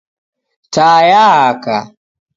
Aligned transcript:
Taa 0.73 0.99
yaaka. 1.11 1.75